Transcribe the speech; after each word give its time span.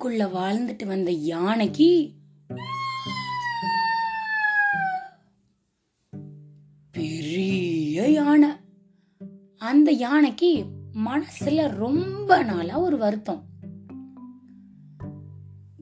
காட்டுக்குள்ள 0.00 0.28
வாழ்ந்துட்டு 0.36 0.86
வந்த 0.86 1.10
யானைக்கு 1.10 2.12
பெரிய 6.90 8.10
யானை. 8.10 8.48
அந்த 9.58 9.90
யானைக்கு 9.90 10.64
மனசுல 11.04 11.68
ரொம்ப 11.68 12.42
நாளா 12.42 12.78
ஒரு 12.78 12.96
வருத்தம். 12.96 13.42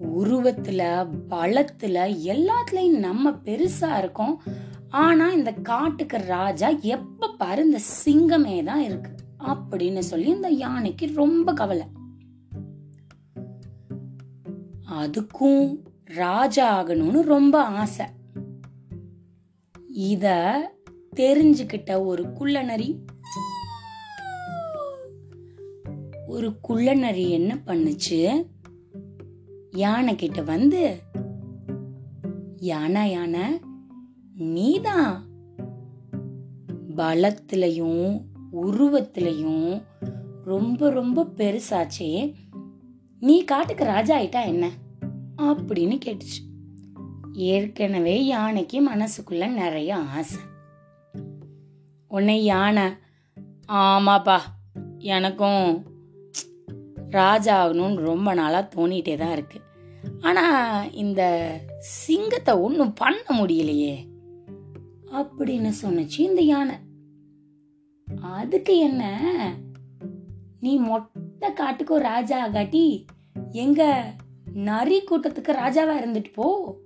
உருவத்துல 0.01 1.09
பலத்துல 1.29 1.99
எல்லாத்துலயும் 2.25 2.99
நம்ம 2.99 3.31
பெருசா 3.31 3.99
இருக்கோம். 3.99 4.43
ஆனா 4.89 5.33
இந்த 5.33 5.53
காட்டுக்கு 5.53 6.17
ராஜா 6.17 6.69
எப்ப 6.69 7.31
பாரு 7.39 7.65
இந்த 7.65 7.81
சிங்கமே 8.05 8.65
தான் 8.65 8.83
இருக்கு. 8.83 9.11
அப்படின்னு 9.39 9.99
சொல்லி 9.99 10.31
இந்த 10.31 10.49
யானைக்கு 10.49 11.11
ரொம்ப 11.15 11.53
கவலை. 11.53 11.97
அதுக்கும் 14.99 15.79
ராஜா 16.05 16.85
ஆகணும்னு 16.85 17.21
ரொம்ப 17.23 17.63
ஆசை. 17.63 18.07
இத 19.89 20.27
தெரிஞ்சுக்கிட்ட 21.17 22.05
ஒரு 22.05 22.33
குள்ளநரி. 22.33 22.99
ஒரு 26.27 26.61
குள்ளநரி 26.61 27.31
என்ன 27.31 27.59
பண்ணுச்சு? 27.67 28.47
யானை 29.71 30.15
கிட்ட 30.15 30.43
வந்து 30.43 31.03
யானை 32.57 33.11
யானை 33.11 33.61
நீதான் 34.37 35.27
பலத்திலையும் 36.97 38.25
உருவத்திலையும் 38.53 39.83
ரொம்ப 40.45 40.91
ரொம்ப 40.91 41.25
பெருசாச்சே. 41.37 42.35
நீ 43.21 43.45
காட்டுக்கு 43.45 43.85
ராஜா 43.85 44.19
ஆயிட்டா 44.19 44.47
என்ன? 44.47 44.71
அப்படின்னு 45.39 45.97
கேட்டுச்சு. 46.05 46.41
ஏற்கனவே 47.33 48.27
யானைக்கு 48.27 48.79
மனசுக்குள்ள 48.89 49.47
நிறைய 49.53 49.97
ஆசை. 49.97 50.41
உன்னை 52.11 52.45
யானை 52.45 52.87
ஆமாப்பா 53.73 54.39
எனக்கும் 54.99 55.87
ராஜா 57.11 57.55
ஆகணும்னு 57.67 57.95
ரொம்ப 57.95 58.35
நாளாக 58.35 58.71
தோணிட்டே 58.77 59.17
தான் 59.17 59.33
இருக்கு. 59.33 59.61
ஆனால் 60.21 60.93
இந்த 60.93 61.23
சிங்கத்தை 61.79 62.55
ஒன்றும் 62.55 62.93
பண்ண 62.93 63.23
முடியலையே 63.31 63.97
அப்படின்னு 65.13 65.71
சொன்னுச்சு 65.83 66.19
இந்த 66.19 66.41
யானை. 66.41 66.75
அதுக்கு 68.21 68.79
என்ன 68.79 69.03
நீ 70.61 70.77
மொட்டை 70.77 71.51
காட்டுக்கும் 71.51 72.07
ராஜா 72.11 72.49
ஆகாட்டி 72.49 73.05
எங்க 73.53 73.83
நரி 74.53 75.05
கூட்டத்துக்கு 75.05 75.53
ராஜாவா 75.65 75.99
இருந்துட்டு 76.01 76.33
போ. 76.33 76.77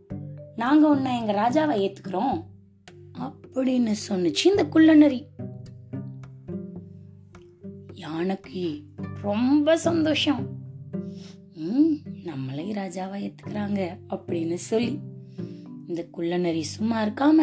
நாங்க 0.56 0.88
உன்னை 0.88 1.18
எங்க 1.18 1.32
ராஜாவை 1.32 1.70
ஏத்துக்கிறோம். 1.70 2.44
அப்படின்னு 3.18 3.94
சொன்னுச்சு 4.08 4.44
இந்த 4.44 4.66
குள்ளநரி 4.66 5.26
யானைக்கு 7.92 8.82
ரொம்ப 9.22 9.76
சந்தோஷம். 9.76 10.60
ம் 11.54 11.94
ராஜாவா 12.72 13.16
ஏத்துக்கிறாங்க 13.16 13.98
அப்படின்னு 14.08 14.54
சொல்லி 14.54 14.98
இந்த 15.86 16.06
குள்ளநரி 16.10 16.62
சும்மா 16.62 17.02
இருக்காம 17.02 17.40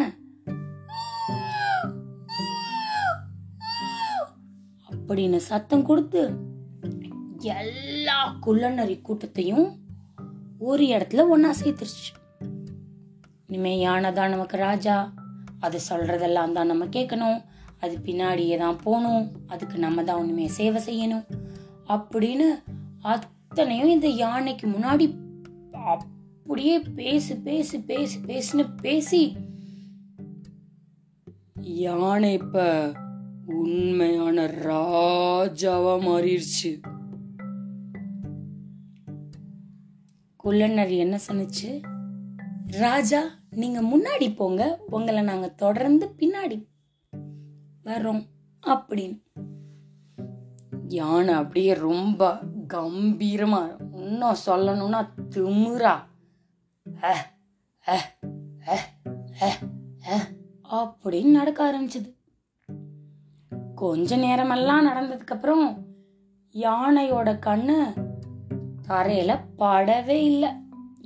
அப்படின்னு 4.91 5.35
சத்தம் 5.35 5.85
கொடுத்து 5.85 6.31
எல்லா 7.37 8.37
குள்ளநரி 8.39 9.01
கூட்டத்தையும் 9.01 9.77
ஒரு 10.59 10.85
இடத்துல 10.85 11.23
ஒன்னா 11.35 11.51
சேர்த்துருச்சு. 11.63 12.09
இனிமே 13.47 13.79
யானை 13.79 14.13
தான் 14.13 14.29
நமக்கு 14.29 14.57
ராஜா. 14.57 15.13
அது 15.59 15.79
சொல்றதெல்லாம் 15.89 16.51
தான் 16.51 16.67
நம்ம 16.67 16.85
கேட்கணும். 16.85 17.43
அது 17.79 17.97
பின்னாடியே 18.05 18.57
தான் 18.57 18.79
போகணும். 18.83 19.31
அதுக்கு 19.47 19.77
நம்ம 19.77 20.03
தான் 20.03 20.17
ஒண்ணுமே 20.17 20.47
சேவை 20.47 20.81
செய்யணும். 20.85 21.25
அப்படின்னு 21.87 22.63
அத்தனையும் 23.01 23.89
இந்த 23.89 24.07
யானைக்கு 24.07 24.67
முன்னாடி 24.67 25.17
அப்படியே 25.71 26.79
பேசு 26.79 27.35
பேசு 27.35 27.79
பேசு 27.79 28.19
பேசுன்னு 28.19 28.69
பேசி 28.81 29.35
யானை 31.61 32.33
இப்ப 32.33 32.91
உண்மையான 33.45 34.45
ராஜாவா 34.45 35.93
மாறிடுச்சு. 36.07 36.88
குள்ளநரி 40.49 40.97
என்ன 40.97 41.19
சொன்னுச்சு? 41.27 41.81
ராஜா 42.65 43.23
நீங்க 43.49 43.81
முன்னாடி 43.81 44.35
போங்க. 44.35 44.79
உங்களை 44.89 45.21
நாங்க 45.21 45.47
தொடர்ந்து 45.47 46.15
பின்னாடி 46.17 46.65
வர்றோம் 47.85 48.25
அப்படின்னு. 48.65 49.21
யானை 50.87 51.33
அப்படியே 51.33 51.73
ரொம்ப 51.73 52.39
கம்பீரமா 52.73 53.75
இன்னும் 53.93 54.35
சொல்லணும்னா 54.45 55.07
திமுறா 55.35 55.95
அப்படின்னு 60.71 61.31
நடக்க 61.31 61.71
ஆரம்பிச்சது. 61.71 62.15
கொஞ்ச 63.75 64.15
நேரமெல்லாம் 64.15 64.85
நடந்ததுக்கு 64.87 65.27
அப்புறம் 65.27 65.85
யானையோட 66.53 67.39
கண்ணு 67.45 68.07
தரையில 68.89 69.31
படவே 69.57 70.17
இல்லை. 70.31 70.49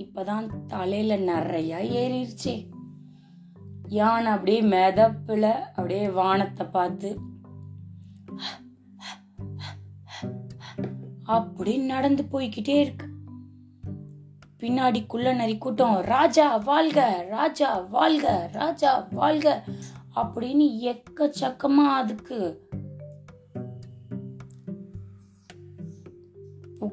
இப்பதான் 0.04 0.48
தலையில 0.68 1.16
நிறைய 1.30 1.80
ஏறிடுச்சே 2.02 2.56
யானை 3.90 4.30
அப்படியே 4.32 4.62
மெதப்புல 4.74 5.46
அப்படியே 5.76 6.06
வானத்தை 6.20 6.66
பார்த்து 6.68 7.10
அப்படி 11.36 11.74
நடந்து 11.92 12.24
போய்கிட்டே 12.32 12.76
இருக்கு. 12.84 13.08
பின்னாடி 14.62 15.00
குள்ள 15.06 15.28
நரி 15.34 15.56
கூட்டம் 15.58 15.96
ராஜா 16.14 16.48
வாழ்க 16.70 17.00
ராஜா 17.30 17.70
வாழ்க 17.96 18.28
ராஜா 18.54 18.92
வாழ்க 19.12 19.48
அப்படின்னு 20.16 20.66
எக்கச்சக்கமா 20.92 21.86
அதுக்கு 22.00 22.38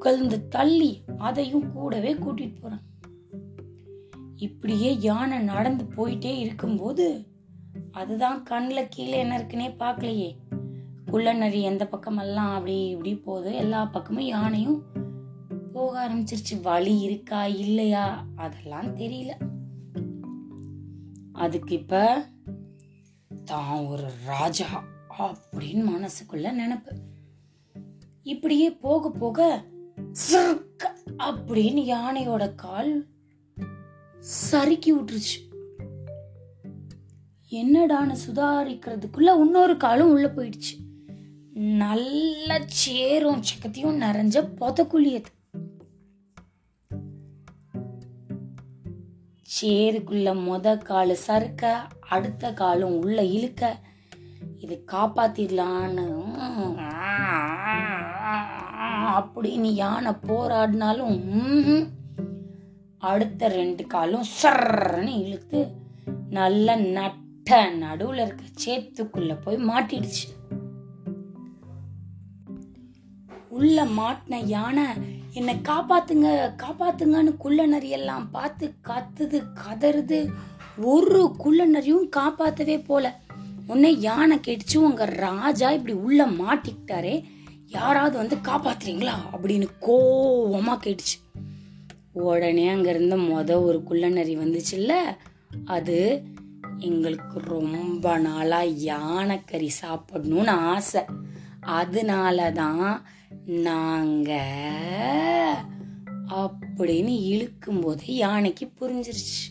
புகழ்ந்து 0.01 0.49
தள்ளி 0.49 1.03
அதையும் 1.19 1.73
கூடவே 1.73 2.15
கூட்டிட்டு 2.15 2.61
போறான். 2.61 2.83
இப்படியே 4.37 5.01
யானை 5.01 5.39
நடந்து 5.39 5.85
போயிட்டே 5.85 6.39
இருக்கும்போது 6.39 7.27
அதுதான் 7.91 8.43
கண்ணில் 8.43 8.89
கீழே 8.91 9.19
என்ன 9.19 9.39
இருக்குன்னே 9.39 9.75
பார்க்கலையே. 9.79 10.37
குள்ளநரி 11.07 11.63
எந்த 11.63 11.89
பக்கமெல்லாம் 11.93 12.55
அப்படி 12.55 12.89
இப்படி 12.89 13.17
போகுது? 13.17 13.55
எல்லா 13.55 13.85
பக்கமும் 13.85 14.25
யானையும் 14.25 14.83
போக 15.73 16.09
ஆரம்பிச்சிருச்சு. 16.09 16.61
வழி 16.63 16.99
இருக்கா 16.99 17.47
இல்லையா? 17.47 18.27
அதெல்லாம் 18.37 18.97
தெரியல. 18.97 19.31
அதுக்கு 21.33 21.75
இப்ப 21.75 22.25
தான் 23.45 23.85
ஒரு 23.85 24.09
ராஜா 24.25 24.85
அப்படின்னு 25.19 25.89
மனசுக்குள்ள 25.89 26.51
நினப்பு. 26.53 26.97
இப்படியே 28.23 28.71
போக 28.71 29.11
போக 29.11 29.65
அப்படின்னு 31.19 31.81
யானையோட 31.81 32.55
கால் 32.55 33.09
சறுக்கி 34.19 34.95
விட்டுருச்சு 34.95 35.39
என்னடான்னு 37.51 38.17
சுதாரிக்கிறதுக்குள்ள 38.27 39.41
இன்னொரு 39.41 39.77
காலும் 39.77 40.11
உள்ள 40.11 40.27
போயிடுச்சு. 40.27 40.89
நல்ல 41.55 42.61
சேரும் 42.67 43.43
சக்கத்தையும் 43.43 44.01
நிறைஞ்ச 44.01 44.49
புதக்குழியது 44.61 45.31
சேருக்குள்ள 49.61 50.29
மொத 50.47 50.83
காலு 50.83 51.17
சறுக்க 51.27 51.77
அடுத்த 52.09 52.53
காலும் 52.53 52.99
உள்ள 52.99 53.25
இழுக்க 53.25 53.81
இது 54.59 54.85
காப்பாத்திடலான்னு 54.93 56.30
அப்படின்னு 59.21 59.71
யானை 59.83 60.13
போராடினாலும் 60.27 61.19
அடுத்த 62.99 63.49
ரெண்டு 63.49 63.87
காலும் 63.87 64.27
சர்ன்னு 64.43 65.13
இழுத்து 65.25 65.61
நல்ல 66.31 66.77
நட்ட 66.77 67.59
நடுவுல 67.75 68.25
இருக்க 68.25 68.45
சேத்துக்குள்ள 68.65 69.33
போய் 69.45 69.65
மாட்டிடுச்சு. 69.69 70.27
உள்ள 73.49 73.85
மாட்டின 73.85 74.43
யானை 74.47 74.85
என்னை 75.33 75.55
காப்பாத்துங்க 75.69 76.29
காப்பாத்துங்கன்னு 76.63 77.33
குள்ள 77.37 77.67
நரியெல்லாம் 77.67 78.27
பார்த்து 78.31 78.75
கத்துது 78.89 79.39
கதறுது. 79.65 80.21
ஒரு 80.93 81.35
குள்ள 81.39 81.67
நரியும் 81.67 82.09
காப்பாத்தவே 82.17 82.85
போல. 82.85 83.07
உன்னை 83.67 84.01
யானை 84.01 84.37
கேட்டுச்சு 84.37 84.77
உங்க 84.77 85.05
ராஜா 85.05 85.71
இப்படி 85.71 85.95
உள்ள 86.07 86.27
மாட்டிக்கிட்டாரே. 86.27 87.15
யாராவது 87.71 88.17
வந்து 88.17 88.37
காப்பாத்துறீங்களா? 88.37 89.13
அப்படின்னு 89.33 89.67
கோவமா 89.81 90.79
கேட்டுச்சு. 90.85 91.17
உடனே 92.13 92.69
அங்கிருந்த 92.69 93.17
மொத 93.17 93.63
ஒரு 93.63 93.83
குள்ளநரி 93.83 94.39
வந்துச்சுல்ல 94.39 94.93
அது 95.65 96.23
எங்களுக்கு 96.79 97.39
ரொம்ப 97.39 98.19
நாளா 98.19 98.63
யானைக்கறி 98.63 99.69
சாப்பிடணும்னு 99.83 100.49
ஆசை. 100.49 101.03
அதனால 101.61 102.53
தான் 102.53 103.03
நாங்க 103.47 104.33
அப்படின்னு 106.29 107.23
இழுக்கும்போது 107.25 108.03
யானைக்கு 108.05 108.71
புரிஞ்சிருச்சு. 108.81 109.47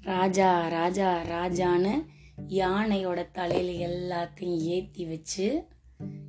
ராஜா 0.00 0.68
ராஜா 0.68 1.22
ராஜான்னு 1.22 2.04
யானையோட 2.48 3.30
தலையில 3.30 3.86
எல்லாத்தையும் 3.86 4.56
ஏத்தி 4.56 5.04
வச்சு 5.04 5.66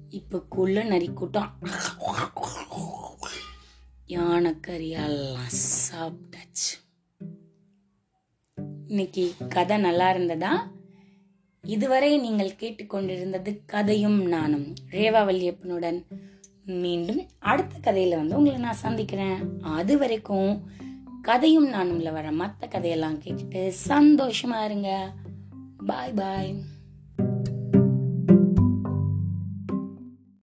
இப்ப 0.10 0.42
குள்ள 0.50 0.84
நரி 0.84 1.08
கூட்டம் 1.08 1.52
யானைக்கறி 4.08 4.90
எல்லாம் 4.90 5.48
சாப்பிட்டாச்சு. 5.92 6.74
இன்னைக்கு 8.88 9.34
கதை 9.50 9.78
நல்லா 9.78 10.10
இருந்ததா? 10.10 10.72
இதுவரை 11.64 12.18
நீங்கள் 12.18 12.58
கேட்டுக்கொண்டிருந்தது 12.60 13.60
கதையும் 13.66 14.28
நானும் 14.28 14.74
ரேவா 14.92 15.24
வல்லியப்பனுடன். 15.26 16.04
மீண்டும் 16.66 17.28
அடுத்த 17.40 17.92
கதையில 17.92 18.16
வந்து 18.16 18.36
உங்களை 18.36 18.60
நான் 18.60 18.74
சந்திக்கிறேன். 18.74 19.60
அது 19.62 19.98
வரைக்கும் 19.98 20.72
கதையும் 21.22 21.74
நானும்ல 21.74 22.12
வர 22.12 22.32
மற்ற 22.32 22.68
கதையெல்லாம் 22.68 23.22
கேட்டுட்டு 23.22 23.74
சந்தோஷமா 23.88 24.66
இருங்க. 24.66 25.14
பாய் 25.88 26.14
பாய் 26.14 26.50